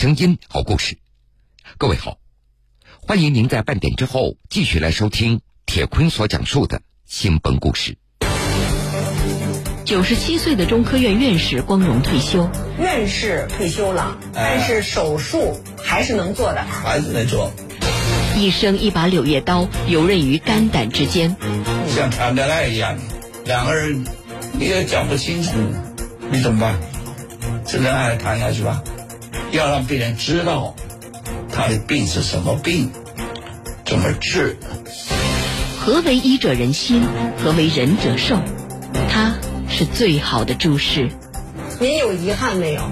[0.00, 0.96] 声音，好故事。
[1.76, 2.18] 各位好，
[3.00, 7.98] 欢迎您在半点之后继续来收听铁坤所讲述的新闻故事。
[9.84, 12.48] 九十七岁的中科院院士光荣退休，
[12.78, 17.50] 院士退休了，但是手术还是能做的，还是能做。
[18.36, 21.34] 一生一把柳叶刀，游刃于肝胆之间，
[21.88, 22.96] 像谈恋爱一样，
[23.44, 24.06] 两个人
[24.52, 25.50] 你也讲不清楚，
[26.30, 26.78] 你怎么办？
[27.66, 28.80] 只能爱谈下去吧。
[29.50, 30.74] 要让病人知道
[31.50, 32.90] 他的病是什么病，
[33.84, 34.56] 怎么治。
[35.80, 37.02] 何为医者仁心？
[37.42, 38.38] 何为仁者寿？
[39.08, 39.34] 他
[39.68, 41.08] 是最好的注释。
[41.80, 42.82] 您有遗憾没有？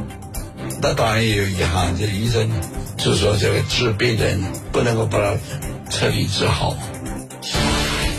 [0.81, 1.95] 那当然也有遗憾。
[1.99, 2.51] 这医生
[2.97, 4.41] 就说这个治病人
[4.73, 5.37] 不能够把他
[5.91, 6.77] 彻底治好。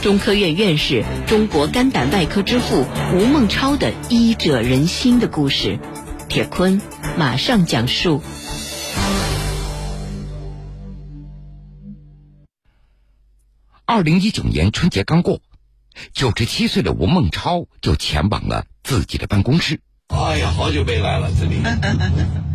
[0.02, 2.86] 中科院院士、中国肝胆外科之父
[3.16, 5.80] 吴孟超的医者仁心的故事，
[6.30, 6.80] 铁坤
[7.18, 8.22] 马上讲述。
[13.86, 15.42] 二零一九年春节刚过，
[16.14, 19.82] 九十七岁的吴孟超就前往了自己的办公室。
[20.10, 21.56] 哎呀，好久没来了这里。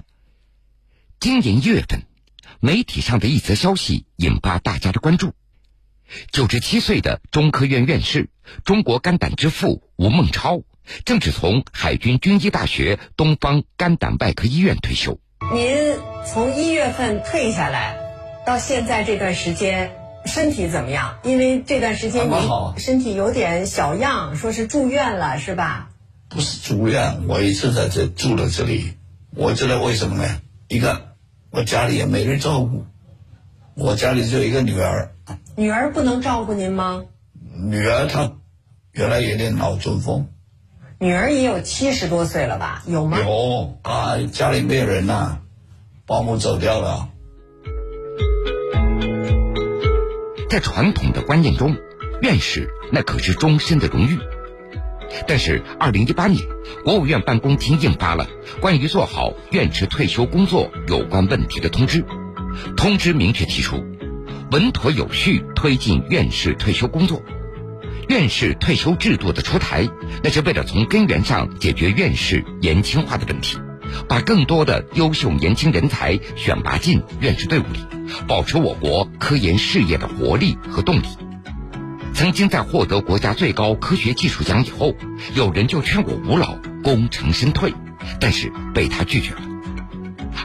[1.18, 2.04] 今年一月份，
[2.60, 5.32] 媒体上的一则消息引发大家的关注：
[6.30, 8.30] 九十七岁的中科院院士、
[8.64, 10.62] 中国肝胆之父吴孟超，
[11.04, 15.18] 正是从海军军医大学东方肝胆外科医院退休。
[15.52, 17.96] 您从一月份退下来，
[18.46, 19.92] 到现在这段时间。
[20.24, 21.18] 身体怎么样？
[21.24, 22.38] 因为这段时间您
[22.76, 25.90] 身体有点小恙，说是住院了，是吧？
[26.28, 28.92] 不是住院，我一直在这住在这里。
[29.34, 30.40] 我知道为什么呢？
[30.68, 31.16] 一个，
[31.50, 32.86] 我家里也没人照顾，
[33.74, 35.10] 我家里只有一个女儿。
[35.56, 37.02] 女儿不能照顾您吗？
[37.56, 38.30] 女儿她
[38.92, 40.28] 原来有点脑中风。
[41.02, 42.84] 女儿也有七十多岁了吧？
[42.86, 43.18] 有吗？
[43.18, 45.38] 有啊，家里没有人呐，
[46.06, 47.08] 保姆走掉了。
[50.48, 51.76] 在传统的观念中，
[52.20, 54.16] 院士那可是终身的荣誉。
[55.26, 56.40] 但是，二零一八年，
[56.84, 58.28] 国务院办公厅印发了
[58.60, 62.04] 关于做好院士退休工作有关问题的通知。
[62.76, 63.84] 通知明确提出，
[64.52, 67.20] 稳妥有序推进院士退休工作。
[68.08, 69.88] 院士退休制度的出台，
[70.22, 73.58] 那是为了从根源上解决院士年轻化的问题。
[74.08, 77.78] 把更多的优秀年轻人才选拔进院士队伍里，
[78.26, 81.06] 保持我国科研事业的活力和动力。
[82.14, 84.94] 曾经在获得国家最高科学技术奖以后，
[85.34, 87.74] 有人就劝我吴老功成身退，
[88.18, 89.42] 但是被他拒绝了。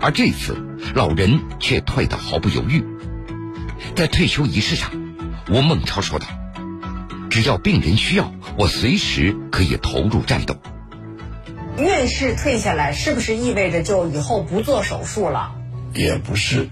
[0.02, 0.58] 而这次，
[0.94, 2.84] 老人却退得毫不犹豫。
[3.96, 4.92] 在退休仪式上，
[5.50, 6.28] 吴孟超说道
[7.30, 10.56] ：“只要病人需要，我随时可以投入战斗。”
[11.78, 15.52] 院士退下来，是不是意味着就以后不做手术了？
[15.94, 16.70] 也不是。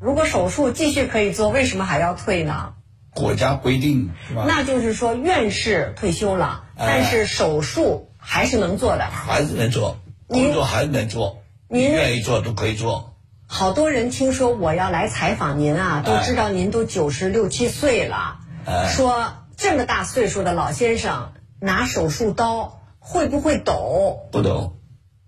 [0.00, 2.72] 如果手术继续可以做，为什么还要退呢？
[3.10, 4.44] 国家规定是吧？
[4.46, 9.06] 那就是说，院士退休了，但是手术还是能做的。
[9.06, 11.42] 还是能做，工作还是能做。
[11.68, 13.14] 您愿意做都可以做。
[13.46, 18.38] 好多人听说我要来采访您啊，都知道您都九十六七岁了，
[18.88, 22.80] 说这么大岁数的老先生拿手术刀。
[23.08, 24.26] 会不会抖？
[24.32, 24.74] 不抖。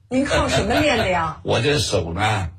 [0.09, 1.39] 您靠什么练的呀？
[1.47, 2.51] 我这手呢，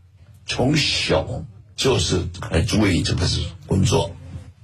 [0.46, 1.44] 从小
[1.76, 4.12] 就是很注意这个是工作。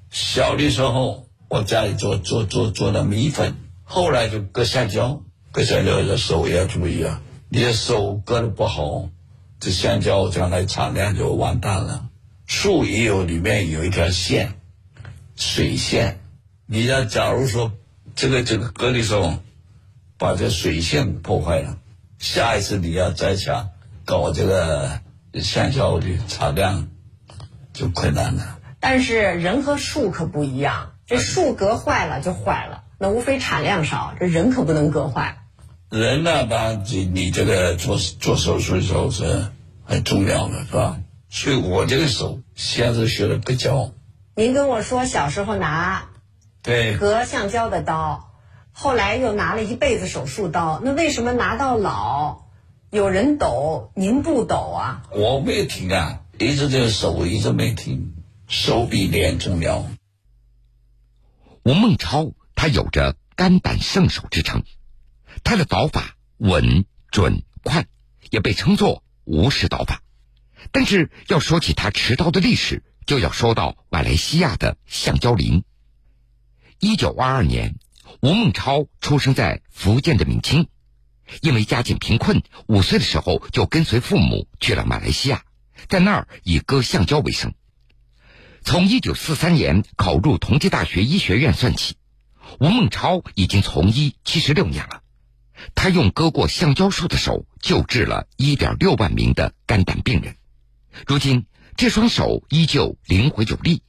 [0.10, 7.22] 小的时候，我家里做做做做的米粉，后来就割香蕉，割香蕉的手也要注意啊。
[7.50, 9.10] 你的手割的不好，
[9.60, 12.06] 这香蕉将来产量就完蛋了。
[12.46, 14.54] 树也有里面有一条线，
[15.36, 16.22] 水线。
[16.66, 17.72] 你要假如说
[18.16, 19.34] 这个这个割的时候。
[20.18, 21.78] 把这水线破坏了，
[22.20, 23.72] 下一次你要再想
[24.06, 25.02] 搞这个
[25.42, 26.88] 橡胶的产量
[27.74, 28.58] 就困难了。
[28.80, 35.40] 但是人和树可不一样，这树割坏了就坏了，那无非产量少，这人可不能割坏。
[35.90, 39.48] 人呢，当然你你这个做做手术的时候是
[39.84, 40.98] 很重要的，是吧？
[41.30, 43.92] 所以我这个手先是学的割胶。
[44.36, 46.08] 您跟我说小时候拿
[46.66, 48.32] 对割橡胶的刀。
[48.72, 52.48] 后来又拿了一辈子手术刀，那为什么拿到老
[52.90, 55.04] 有人抖，您不抖啊？
[55.12, 58.16] 我没有停啊，一直这个手一直没停，
[58.48, 59.86] 手比脸重要。
[61.64, 64.64] 吴孟超他有着肝胆圣手之称，
[65.44, 67.86] 他的刀法稳准快，
[68.32, 70.02] 也被称作吴氏刀法。
[70.72, 75.64] 但是要说起他持刀的历史，就要说到马来西亚的橡胶林。
[76.80, 77.76] 一九二二年。
[78.22, 80.68] 吴孟超出生在福建的闽清，
[81.42, 85.44] 因为家境贫困，五岁的时候就跟随父母去了马来西亚，
[85.90, 87.54] 在那儿以割橡胶为生。
[88.64, 91.98] 从一九四三年考入同济大学医学院算起，
[92.60, 95.02] 吴孟超已经从医七十六年了。
[95.76, 100.38] 他用割过橡胶树的手救治了一点六万名的肝胆病人。
[101.06, 101.46] 如今，
[101.76, 103.84] 这双手依旧灵活有力，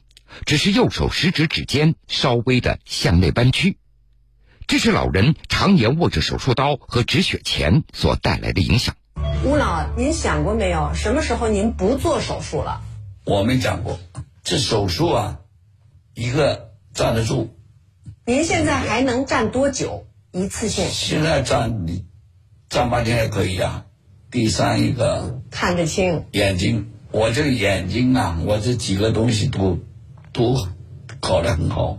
[0.45, 3.79] 只是右手食指指尖稍微的向内弯曲。
[4.67, 8.97] 这是老人常年握着手术刀和止血钳所带来的影响。
[9.45, 12.83] 吴老，您想过没有，什么时候您不做手术了？
[13.25, 13.99] 我没讲过。
[14.43, 15.39] 这手术啊，
[16.15, 17.57] 一个站得住。
[18.25, 20.07] 您现在还能站多久？
[20.33, 20.87] 一次性？
[20.91, 22.05] 现在站你
[22.69, 23.85] 站半天也可以啊。
[24.31, 29.79] 第三一个看得清眼睛，我这个眼睛啊，我这几个东西都
[30.37, 30.55] 都
[31.21, 31.99] 考得很好。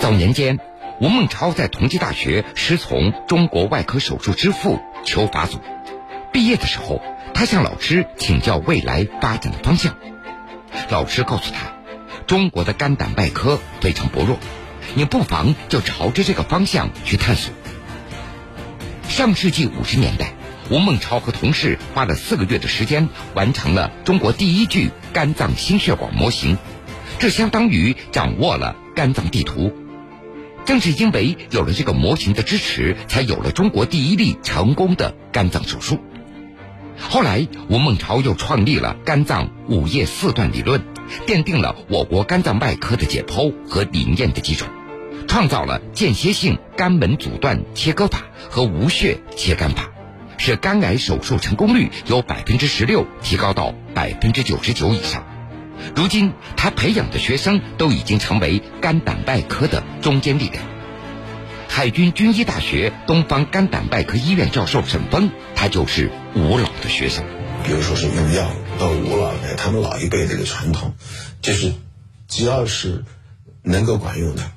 [0.00, 0.58] 早年间，
[1.00, 5.60] 吴孟超在同济大学师从中国外科手术之父裘法祖，
[6.32, 7.00] 毕业的时候。
[7.34, 9.96] 他向老师请教未来发展的方向，
[10.90, 11.72] 老师告诉他，
[12.26, 14.36] 中国的肝胆外科非常薄弱，
[14.94, 17.54] 你不妨就朝着这个方向去探索。
[19.08, 20.34] 上世纪五十年代，
[20.72, 26.56] 吴孟超和同事花了四个月的时间，完成了中国第一具肝脏心血管模型，
[27.18, 29.70] 这相当于掌握了肝脏地图。
[30.64, 36.00] 正是因为有了这个模型的支持，才有了中国第一例成功的肝脏手术。
[36.98, 40.82] 后来，吴孟超又创立了肝脏五叶四段理论，
[41.26, 44.64] 奠定了我国肝脏外科的解剖和临验的基础，
[45.28, 49.90] 创造了间歇性肝门阻断切割法和无血切肝法，
[50.44, 55.24] 使肝癌手术成功率由百分之十六提高到百分之九十九以上。
[55.94, 60.64] 如今，他培养的学生都已经成为肝胆外科的中坚力量。
[61.68, 67.24] 海军军医大学东方肝胆外科医院教授沈峰，他就是吴老的学生。
[67.62, 68.50] 比如说是用药，
[68.80, 70.94] 到吴老的他们老一辈这个传统，
[71.40, 71.72] 就是
[72.26, 73.04] 只要是
[73.62, 74.50] 能够管用的，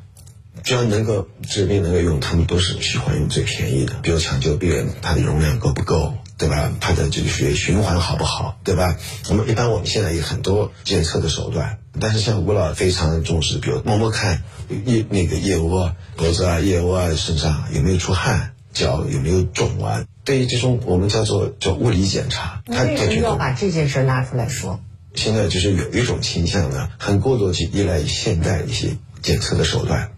[0.65, 3.93] 只要能够治病能够用，他们都是喜欢用最便宜的。
[4.01, 6.73] 比如抢救病人，他的容量够不够，对吧？
[6.81, 8.97] 他的这个血液循环好不好，对吧？
[9.29, 11.77] 我们一般我们现在有很多检测的手段。
[11.99, 14.41] 但是像吴老非常重视，比如摸摸看
[14.85, 20.03] 腋那个腋窝、脖子啊、腋窝啊、身上有没有出汗，脚有没有肿啊？
[20.23, 24.79] 对于这种我们叫做叫物理检查，他为什么要把这件事拿出来说？
[25.13, 30.09] 现在就是有一种倾向呢，很过度去依赖现代一些检测的手段。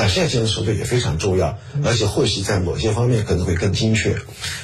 [0.00, 4.16] 但现在这种手段也非常重要，而且或许在某些方面可能会更精确。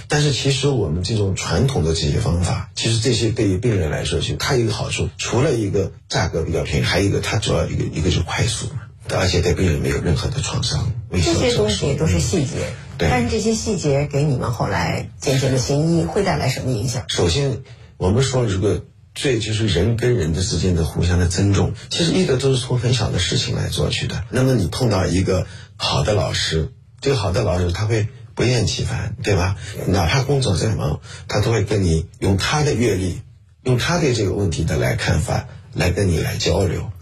[0.09, 8.81] 但是其实我们这种传统的这些方法，其实这些对于病人来说，其实它有一个好处，除了一个价格比较便宜，还有一个它主要一个一个就是快速嘛，
[9.11, 10.91] 而且对病人没有任何的创伤。
[11.13, 17.05] 这些东西都是细节，对但是这些细节给你们后来渐渐的行医会带来什么影响？
[17.09, 17.61] 首先，
[17.99, 18.81] 我们说如果。
[19.17, 24.25] 最就是人跟人的之间的互相的尊重，其实医德都是从很小的事情来做去的。
[24.31, 25.47] 那么你碰到一个
[25.77, 29.57] 好的老师，这个好的老师他会不厌其烦，对吧？
[29.89, 33.23] 哪怕工作再忙，他都会跟你用他的阅历，
[33.63, 36.93] 用他对这个问题的来看法来跟你来交流。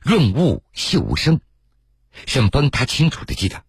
[0.00, 1.40] 润物细无声，
[2.24, 3.62] 沈峰他清楚的记得，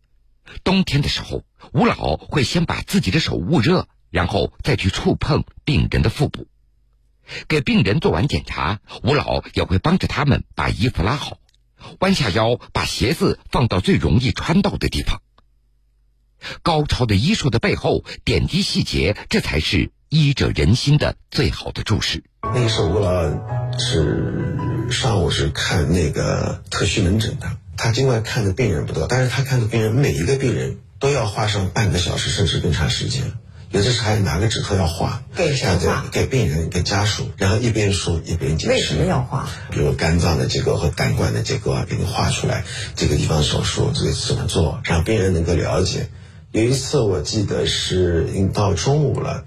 [0.64, 1.44] 冬天的时候，
[1.74, 6.48] 吴老会先把自己的手捂热，然后再去触碰病人的腹部。
[7.48, 11.38] 给病人做完检查，吴老也会帮着他们把衣服拉好，
[12.00, 15.22] 弯下腰把鞋子放到最容易穿到的地方。
[16.62, 22.24] 高超的医术的背后，点滴细节，这才是医者仁心的最好的注释。
[22.44, 33.34] 那个时候，吴老是上午是看那个特需门诊的，他尽管看的病人不多，但是他看的病人每一个病人都要花上半个小时，甚至更长时间。
[33.72, 36.06] 有的时候还拿个纸头要画，给谁画？
[36.12, 38.70] 给病人、给家属，然后一边说一边解释。
[38.70, 39.50] 为什么要画？
[39.72, 42.64] 比如肝脏的结构和胆管的结构啊，给你画出来，
[42.96, 46.08] 这个地方手术这个怎么做，让病人能够了解。
[46.52, 49.44] 有一次我记得是已经到中午了，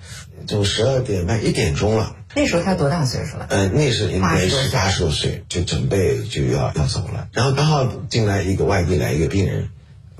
[0.47, 2.15] 就十二点半一点钟了。
[2.35, 3.47] 那时候他多大岁数了？
[3.49, 7.29] 嗯，那时应该是八十多岁，就准备就要要走了。
[7.33, 9.69] 然后刚好进来一个外地来一个病人。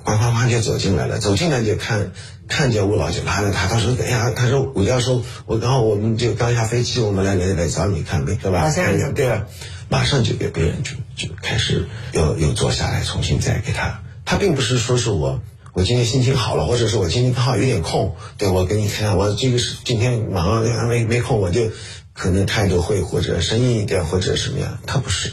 [0.05, 2.13] 哗哗哗就走进来了，走进来就看
[2.49, 8.73] 看见吴老就拉着他，他说：“哎呀，他说吴教授，我刚好我们就刚下飞机，我们来来来找你看病，对吧？”
[9.15, 9.47] 对啊，
[9.91, 14.03] 马上就给别人就就开始又又坐下来重新再给他。
[14.25, 15.41] 他并不是说是我
[15.75, 21.71] 我今天心情好了，或者是我今天刚好有点空，对我给你看，我这个是今天忙没没空，我就
[22.15, 24.79] 可能态度会或者生硬一点或者什么样。
[24.87, 25.33] 他不是，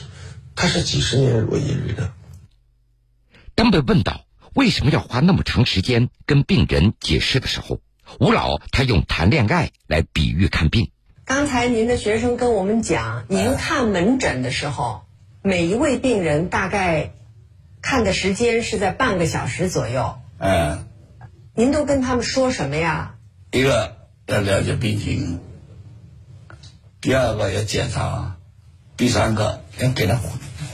[0.54, 2.12] 他是几十年如一日的。
[3.56, 4.25] 当被问到。
[4.56, 7.82] 为什么要花那么长时间跟病人解释的时候，
[8.22, 10.92] 吴老他用谈恋爱来比喻看病。
[11.26, 15.02] 刚才您的学生跟我们讲，您看门诊的时候，
[15.42, 17.12] 每一位病人大概
[17.82, 20.20] 看的时间是在半个小时左右。
[20.38, 20.88] 嗯，
[21.54, 23.16] 您都跟他们说什么呀？
[23.52, 23.98] 一个
[24.28, 25.42] 要了解病情，
[27.02, 28.38] 第二个要检查，
[28.96, 30.18] 第三个要给他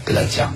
[0.06, 0.54] 给他讲。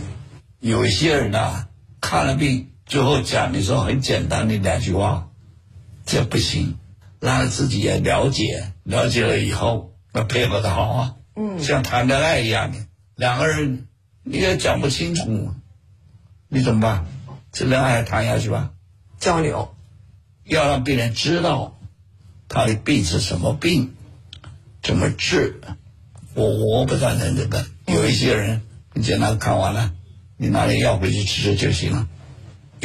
[0.59, 1.67] 有一些人呢，
[1.99, 5.29] 看了病最后讲的时候很简单的两句话，
[6.05, 6.77] 这不行。
[7.21, 11.15] 让他自己也了解，了解了以后要配合的好啊。
[11.35, 12.77] 嗯，像谈恋爱一样的，
[13.15, 13.87] 两个人
[14.21, 15.51] 你也讲不清楚，
[16.49, 17.05] 你怎么办？
[17.51, 18.73] 这恋爱谈下去吧。
[19.17, 19.75] 交流，
[20.43, 21.79] 要让病人知道
[22.47, 23.95] 他的病是什么病，
[24.83, 25.61] 怎么治。
[26.35, 27.65] 我我不赞成这个。
[27.87, 29.93] 有一些人很简单，看完了，
[30.37, 32.07] 你拿点药回去吃吃就行了。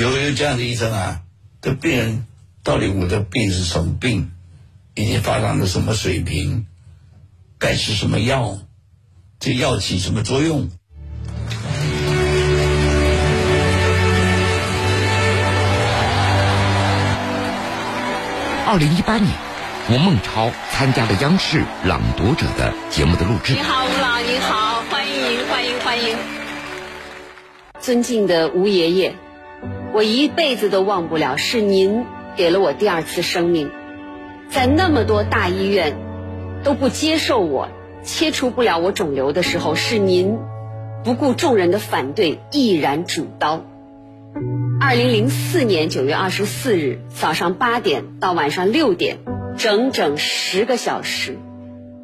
[0.01, 1.21] 有有这样的医生啊，
[1.61, 2.27] 这病人。
[2.63, 4.31] 到底我的病是什么病？
[4.95, 6.65] 已经发展到什么水平？
[7.59, 8.57] 该吃什么药？
[9.39, 10.71] 这药起什么作用？
[18.67, 19.31] 二零一八年，
[19.91, 23.53] 吴孟超参加了央视《朗读者》的节目的录制。
[23.53, 26.17] 你好，吴老，你好，欢迎，欢迎，欢迎！
[27.81, 29.15] 尊敬的吴爷爷，
[29.93, 32.05] 我一辈子都忘不了是您。
[32.37, 33.71] 给了我第二次生命，
[34.49, 35.97] 在那么多大医院
[36.63, 37.69] 都不接受我
[38.05, 40.39] 切除不了我肿瘤的时候，是您
[41.05, 43.65] 不顾众人的反对，毅然主刀。
[44.81, 49.19] 二零零四年九月二十四日早上八点到晚上六点，
[49.59, 51.37] 整整十个小时。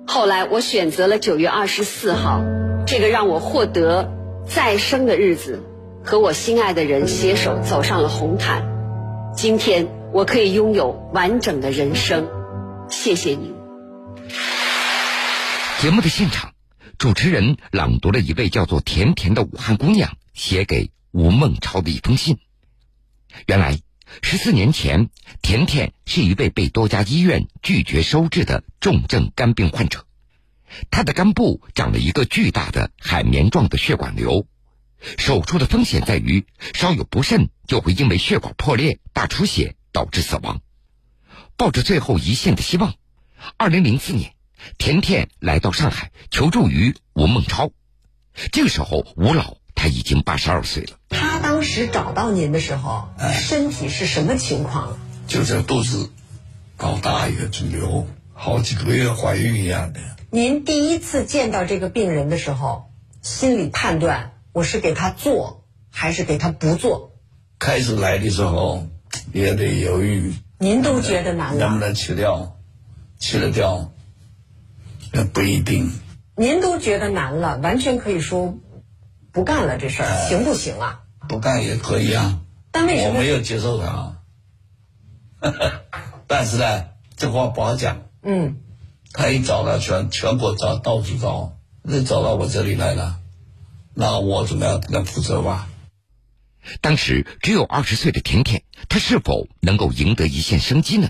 [0.08, 2.42] 后来我选择了九月二十四号，
[2.84, 4.12] 这个让我获得
[4.44, 5.62] 再生的日子，
[6.06, 8.64] 和我心爱的人携手走上了红毯。
[9.36, 9.88] 今天。
[10.12, 12.26] 我可以拥有完整的人生，
[12.88, 13.54] 谢谢您。
[15.78, 16.54] 节目的现场，
[16.96, 22.38] 主持人朗读了一位叫做甜甜的武汉姑娘写给吴孟超的一封信。
[23.46, 23.78] 原来，
[24.22, 25.10] 十四年前，
[25.42, 30.06] 甜甜是一位被多家医院拒绝收治的重症肝病患者，
[30.90, 34.46] 她的肝部长了一个巨大的海绵状的血管瘤，
[35.18, 39.74] 手术的风险在于稍有不慎就会因为血管破裂、大出血。
[39.96, 40.60] 导致死亡，
[41.56, 42.96] 抱着最后一线的希望，
[43.56, 44.34] 二零零四年，
[44.76, 47.70] 甜甜来到上海求助于吴孟超。
[48.52, 50.98] 这个时候，吴老他已经八十二岁了。
[51.08, 53.08] 他当时找到您的时候，
[53.40, 54.98] 身体是什么情况？
[55.26, 56.12] 就是肚子
[56.76, 60.00] 搞大一个肿瘤，好几个月怀孕一样的。
[60.30, 67.12] 您第一次见到这个病人的时候，心里判断我是给他做还是给他不做？
[67.58, 68.86] 开始来的时候。
[69.32, 70.32] 也得犹豫。
[70.58, 72.56] 您都觉得难了，能不能去掉？
[73.18, 73.92] 去了掉，
[75.12, 75.90] 那不一定。
[76.36, 78.56] 您都觉得难了，完全可以说
[79.32, 81.02] 不干了，这事儿行不行啊？
[81.28, 82.40] 不干也可以啊。
[82.70, 84.22] 但为什么我没有接受他？
[86.26, 86.84] 但是呢，
[87.16, 88.02] 这话不好讲。
[88.22, 88.56] 嗯。
[89.12, 93.18] 他一找了全全国找到处找，那找到我这里来了，
[93.98, 95.68] 那我总要跟他负责吧。
[96.82, 101.08] 当时只有二十岁的甜甜，她是否能够赢得一线生机呢？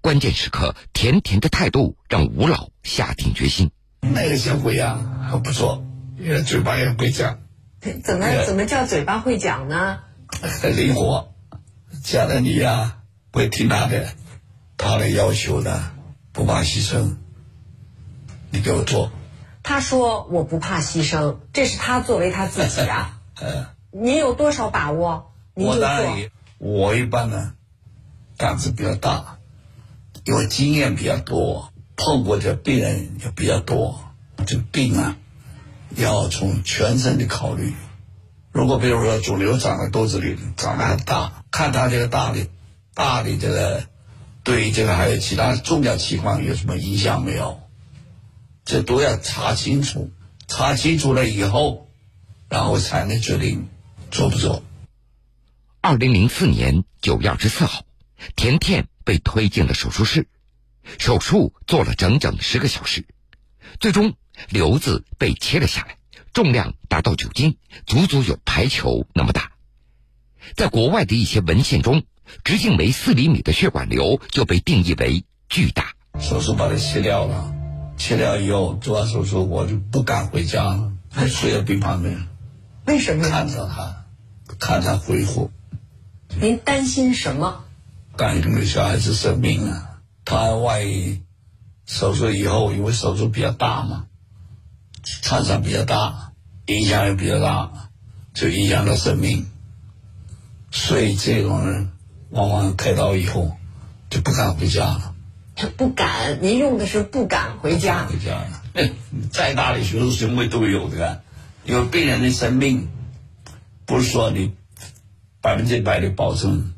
[0.00, 3.70] 关键时刻，甜甜的态度让吴老下定决心。
[4.00, 4.98] 那个小鬼呀，
[5.28, 5.84] 还不错，
[6.18, 7.38] 也嘴巴也会讲。
[8.02, 9.98] 怎么怎么叫嘴巴会讲呢？
[10.40, 11.34] 很灵活，
[12.02, 14.14] 嫁了你呀，会听他的，
[14.78, 15.92] 他的要求呢，
[16.32, 17.16] 不怕牺牲。
[18.50, 19.12] 你给我做。
[19.62, 23.20] 他说我不怕牺牲，这是他作为他自己啊。
[23.40, 23.66] 嗯。
[23.90, 25.32] 你有多少把握？
[25.54, 27.54] 我当然，我一般呢，
[28.36, 29.38] 胆子比较大，
[30.24, 33.98] 因为经验比较多，碰过的病人也比较多。
[34.46, 35.16] 这个病啊，
[35.96, 37.74] 要从全身的考虑。
[38.52, 42.46] 如果比如说肿瘤长在肚子里，长得很大，看他这个大的、
[42.94, 43.82] 大的这个，
[44.44, 47.58] 对这个还有其他重要器官有什么影响没有？
[48.68, 50.10] 这都要查清楚，
[50.46, 51.88] 查清楚了以后，
[52.50, 53.66] 然后才能决定。
[54.10, 54.62] 做不做？
[55.80, 57.86] 二零零四年九月二十四号，
[58.36, 60.28] 甜甜被推进了手术室，
[60.98, 63.06] 手术做了整整十个小时，
[63.80, 64.16] 最终
[64.50, 65.96] 瘤子被切了下来，
[66.34, 67.56] 重量达到九斤，
[67.86, 69.52] 足足有排球那么大。
[70.56, 72.04] 在国外的一些文献中，
[72.44, 75.94] 直径为四厘米的血管瘤就被定义为巨大。
[76.20, 77.54] 手术把它切掉了，
[77.98, 82.16] 切掉以后做完手术，我就不敢回家了，还睡在病房里。
[82.86, 83.28] 为什么？
[83.28, 84.04] 看着他，
[84.58, 85.50] 看他恢复。
[86.40, 87.64] 您担心什么？
[88.16, 90.00] 感动的小孩子生病啊！
[90.24, 91.22] 他万一
[91.86, 94.06] 手术以后，因为手术比较大嘛，
[95.22, 96.32] 创伤比较大，
[96.66, 97.90] 影响也比较大，
[98.34, 99.50] 就影响到生命。
[100.70, 101.90] 所以这种人
[102.30, 103.56] 往往开刀以后
[104.10, 105.14] 就不敢回家了。
[105.66, 108.06] 不敢，您用的是不敢回家。
[108.06, 108.62] 回家了，
[109.32, 111.24] 再大的学术行为都有的，
[111.64, 112.88] 因为病人的生命
[113.84, 114.54] 不是说你
[115.40, 116.74] 百分之百的保证。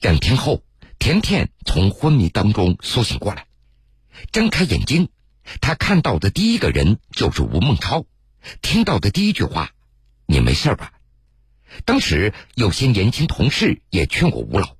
[0.00, 0.62] 两天后，
[0.98, 3.46] 甜甜从昏迷当中苏醒过来，
[4.30, 5.10] 睁开眼睛，
[5.60, 8.06] 他看到的第一个人就是吴孟超，
[8.62, 9.72] 听到的第一句话
[10.26, 10.92] ：“你没事吧？”
[11.84, 14.76] 当时有些年轻同事也劝过吴老。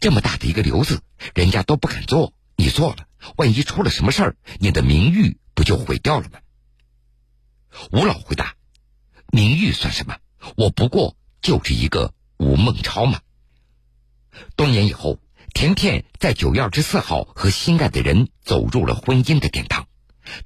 [0.00, 1.00] 这么大的一个瘤子，
[1.34, 6.38] 人家都不敢做，你做了，万一出了什么事儿，你的名誉不就毁掉了吗？
[7.90, 8.54] 吴老回答
[9.32, 10.16] ：“名誉算什么？
[10.56, 13.20] 我不过就是一个吴孟超嘛。”
[14.56, 15.18] 多年以后，
[15.52, 19.86] 甜甜在九月二十四号和心爱的人走入了婚姻的殿堂，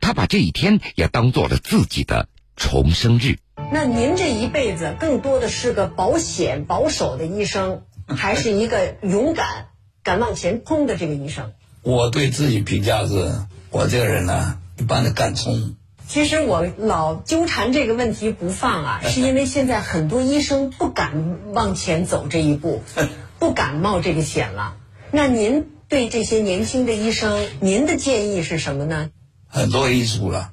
[0.00, 3.38] 她把这一天也当做了自己的重生日。
[3.72, 7.82] 那您这一辈子更多的是个保险保守的医生。
[8.16, 9.66] 还是一个勇敢、
[10.02, 11.52] 敢往前冲的这个医生。
[11.82, 13.32] 我对自己评价是，
[13.70, 15.76] 我这个人呢，一般的敢冲。
[16.06, 22.82] 其实我老纠缠这个问题不放啊， 是因为现在很多医生不敢往前走这一步，
[23.38, 24.76] 不敢冒这个险了。
[25.10, 29.10] 那您对这些年轻的医生，您的建议是什么呢？
[29.46, 30.52] 很多医术了，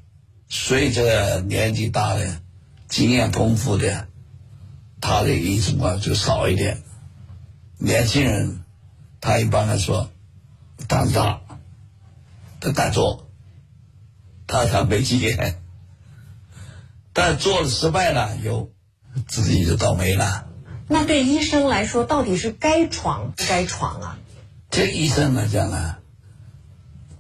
[0.50, 2.40] 随着年纪大的、
[2.88, 4.08] 经验丰富的，
[5.02, 6.82] 他的医术啊就少一点。
[7.78, 8.64] 年轻人，
[9.20, 10.10] 他一般来说
[10.88, 11.42] 胆子大，
[12.60, 13.28] 他敢做，
[14.48, 15.62] 他他没经验，
[17.14, 18.72] 但做了失败了，有
[19.28, 20.48] 自己就倒霉了。
[20.88, 24.18] 那对医生来说，到底是该闯不该闯啊？
[24.70, 25.98] 这医生来讲呢，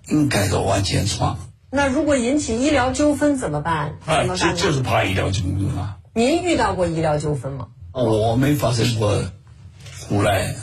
[0.07, 1.37] 应该都往前闯。
[1.69, 3.95] 那如果引起医疗纠纷怎么办？
[4.05, 5.97] 啊，就就是怕医疗纠纷啊。
[6.13, 7.67] 您遇到过医疗纠纷吗？
[7.91, 9.21] 我没发生过。
[10.07, 10.55] 胡来，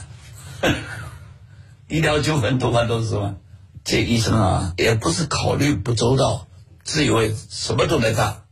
[1.89, 3.35] 医疗纠纷多半都是嘛。
[3.83, 6.47] 这医生啊，也不是考虑不周到，
[6.85, 8.43] 自以为什么都能干，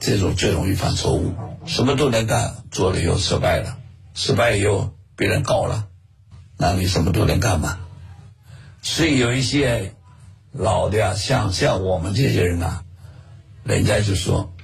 [0.00, 1.34] 这种最容易犯错误。
[1.66, 3.76] 什么都能干，做了又失败了，
[4.14, 5.88] 失败以后别人搞了，
[6.56, 7.78] 那你什么都能干嘛？
[8.80, 9.94] 所以有一些
[10.52, 12.82] 老的啊，像像我们这些人啊，
[13.62, 14.54] 人家就说：“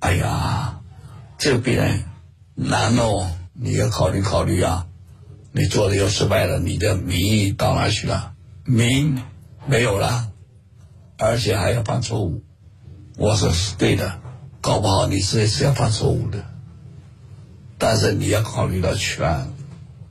[0.00, 0.80] 哎呀，
[1.36, 2.04] 这个病人
[2.54, 4.86] 难哦。”你要考虑考虑啊！
[5.54, 8.32] 你做的又失败了，你的名誉到哪去了？
[8.64, 9.22] 名
[9.66, 10.30] 没有了，
[11.18, 12.42] 而且还要犯错误。
[13.18, 14.18] 我说是对的，
[14.62, 16.46] 搞不好你是是要犯错误的。
[17.76, 19.48] 但是你要考虑到全，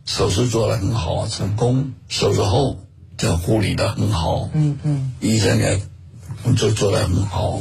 [0.06, 1.93] 手术做的很好，成功。
[2.08, 2.86] 手术后
[3.17, 5.82] 这护理的很好，嗯嗯，医生也
[6.43, 7.60] 工作做的很好，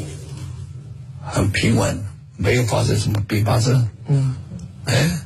[1.23, 2.05] 很平稳，
[2.37, 3.88] 没有发生什么并发症。
[4.07, 4.37] 嗯，
[4.85, 5.21] 哎。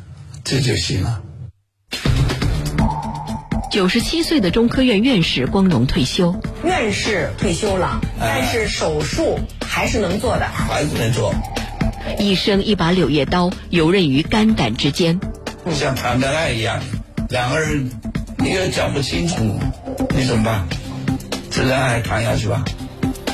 [0.45, 1.23] 这就行了。
[3.71, 11.35] 九十七岁的中科院院士光荣退休，院士退休了，但是手术还是能做的，还是能做。
[12.19, 15.19] 一生一把柳叶刀，游刃于肝胆之间，
[15.73, 16.81] 像谈恋爱一样，
[17.31, 17.91] 两个人
[18.37, 19.59] 你也讲不清楚，
[20.15, 20.69] 你怎么办？
[21.51, 22.65] 这恋爱谈下去吧，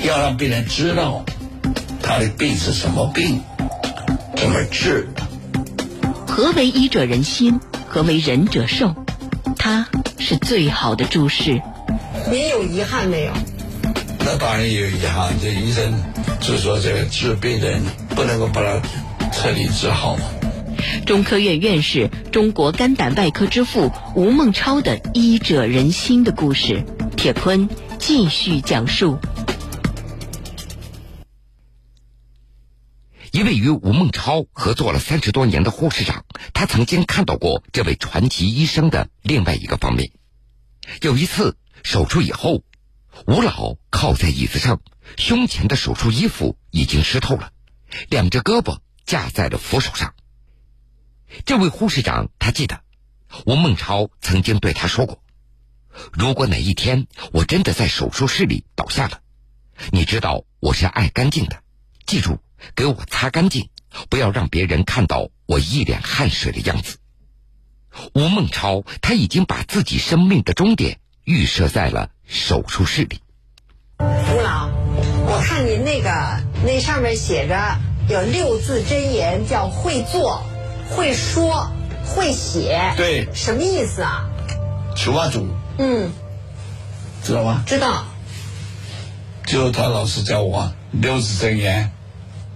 [0.06, 1.24] 要让病人知道
[2.02, 3.42] 他的病是什么病，
[4.36, 5.08] 怎么治。
[6.40, 7.60] 何为医者仁心？
[7.86, 8.94] 何为仁者寿？
[9.58, 9.86] 他
[10.18, 11.60] 是最好的注释。
[12.32, 13.32] 您有遗憾没有？
[14.20, 15.34] 那当然有遗憾。
[15.38, 15.92] 这医生
[16.40, 17.82] 就说这个治病人
[18.16, 18.80] 不能够把他
[19.30, 20.22] 彻底治好嘛。
[21.04, 26.82] 中科院院士、中国肝胆外科之父吴孟超的医者仁心的故事，
[27.18, 29.18] 铁坤继续讲述。
[33.40, 40.12] 一位与吴孟超合作了三十多年的护士长，他曾经看到过这位传奇医生的另外一个方面。
[41.00, 42.64] 有一次手术以后，
[43.26, 44.82] 吴老靠在椅子上，
[45.16, 47.50] 胸前的手术衣服已经湿透了，
[48.10, 48.76] 两只胳膊
[49.06, 50.12] 架在了扶手上。
[51.46, 52.82] 这位护士长他记得，
[53.46, 55.22] 吴孟超曾经对他说过
[56.12, 59.22] ：“如果哪一天我真的在手术室里倒下了，
[59.92, 61.62] 你知道我是爱干净的，
[62.04, 62.38] 记住。”
[62.74, 63.68] 给我擦干净，
[64.08, 66.98] 不要让别人看到我一脸汗水的样子。
[68.14, 73.20] 吴孟超他已经把自己生命的终点预设在了手术室里。
[73.98, 74.68] 吴老，
[75.26, 76.10] 我看您那个
[76.64, 80.42] 那上面写着有六字真言，叫会做、
[80.88, 81.70] 会说、
[82.04, 82.94] 会写。
[82.96, 84.28] 对，什么意思啊？
[84.96, 85.46] 求啊主，
[85.78, 86.10] 嗯，
[87.22, 87.62] 知道吗？
[87.66, 88.06] 知道。
[89.46, 91.92] 就他老师教我六字真言，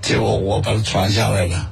[0.05, 1.71] 结果我把它传下来了。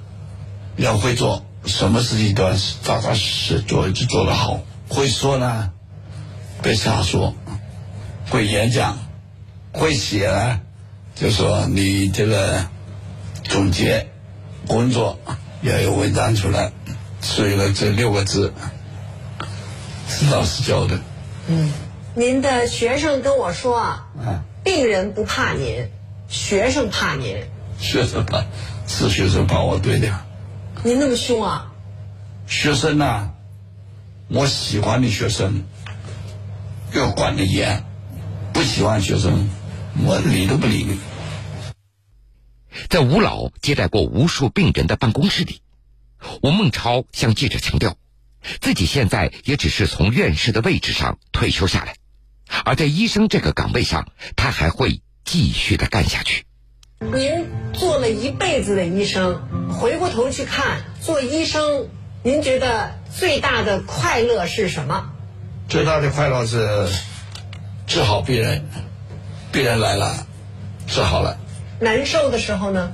[0.77, 4.59] 要会做，什么事情都要扎扎实实做，就做得好。
[4.89, 5.71] 会说呢，
[6.63, 7.35] 别瞎说；
[8.31, 8.99] 会演讲，
[9.71, 10.61] 会写呢，
[11.15, 12.65] 就说你这个
[13.45, 14.09] 总结
[14.67, 15.19] 工作
[15.61, 16.73] 要有文章出来。
[17.21, 18.55] 所以呢，这六个字
[20.09, 20.99] 是老师教的。
[21.49, 21.71] 嗯，
[22.15, 25.87] 您的学生跟我说啊，啊，病人不怕您，
[26.29, 27.37] 学生怕您。
[27.83, 28.47] 学生吧
[28.87, 30.25] 是学生把我，对的。
[30.85, 31.73] 你那么凶啊？
[32.47, 33.31] 学生呐、
[34.29, 35.65] 我喜欢的学生
[36.93, 37.85] 要管得严，
[38.53, 39.51] 不喜欢学生
[40.05, 40.99] 我理都不理你。
[42.89, 45.61] 在吴老接待过无数病人的办公室里，
[46.43, 47.97] 吴孟超向记者强调，
[48.61, 51.97] 自己现在也只是从院士的位置上退休下来，
[52.65, 56.45] 而在医生这个岗位上，他还会继续的干下去。
[57.11, 61.89] 您做了一辈子的医生，回过头去看做医生，
[62.23, 65.11] 您觉得最大的快乐是什么？
[65.69, 66.89] 最大的快乐是
[67.87, 68.65] 治好病人，
[69.51, 70.27] 病人来了，
[70.87, 71.39] 治好了。
[71.81, 72.93] 难受的时候呢？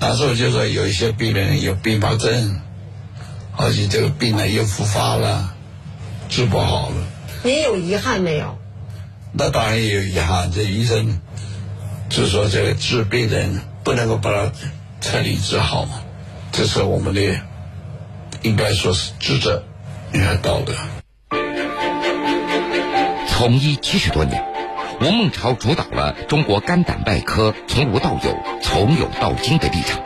[0.00, 2.60] 难受就是有一些病人有并发症，
[3.56, 5.54] 而且这个病呢又复发了，
[6.28, 6.96] 治不好了。
[7.44, 8.58] 您有遗憾没有？
[9.32, 11.20] 那当然也有遗憾，这医生
[12.12, 14.52] 就说这个治病人不能够把他
[15.00, 15.88] 彻底治好，
[16.52, 17.40] 这是我们的
[18.42, 19.64] 应该说是职责，
[20.12, 20.74] 应该道德。
[23.28, 24.44] 从医七十多年，
[25.00, 30.02] 吴孟超主导了中国肝胆外科从无到有、从有到精的历程。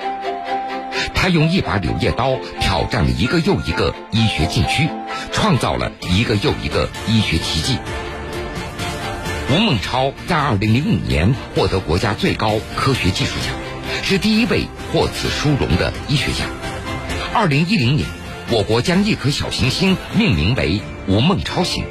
[1.13, 4.89] 他用一把柳叶刀挑战了一个又一个医学禁区，
[5.33, 7.79] 创造了一个又一个医学奇迹。
[9.49, 13.55] 吴孟超在2005年获得国家最高科学技术奖，
[14.03, 16.45] 是第一位获此殊荣的医学家。
[17.33, 18.09] 2010年，
[18.51, 21.85] 我国将一颗小行星命名为吴孟超星。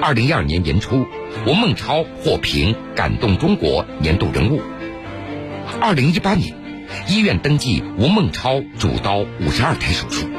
[0.00, 1.06] 二零一二年年初，
[1.46, 4.62] 吴孟超获评感动中国年度人物。
[5.82, 6.54] 二零一八年，
[7.08, 10.30] 医院登记吴孟超主刀五十二台手术。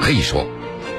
[0.00, 0.48] 可以说，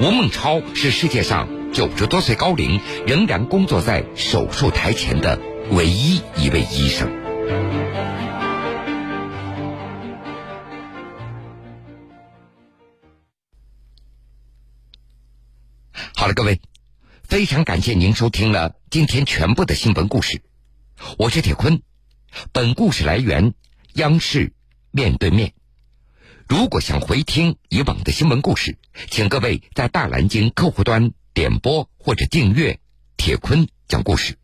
[0.00, 7.08] 吴孟超是世界上九十多岁高龄仍然工作在手术台前的唯一一位医生。
[16.14, 16.60] 好了，各位。
[17.22, 20.42] 非常感谢您收听了今天全部的新闻故事，
[21.16, 21.80] 我是铁坤。
[22.50, 23.54] 本故事来源
[23.94, 24.52] 央视
[24.90, 25.54] 面对面。
[26.48, 28.78] 如果想回听以往的新闻故事，
[29.08, 32.80] 请各位在大蓝鲸客户端点播或者订阅
[33.16, 34.36] 铁坤讲故事。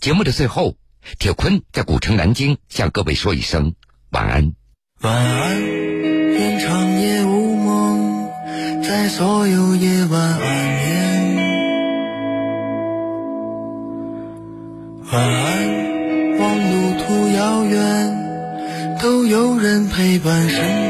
[0.00, 0.76] 节目的最后，
[1.18, 3.74] 铁坤在古城南京向各位说一声
[4.08, 4.54] 晚安。
[5.02, 8.30] 晚安，愿长夜无梦，
[8.82, 11.36] 在所有夜晚安眠。
[15.12, 20.83] 晚安，望路途遥远，都有人陪伴身边。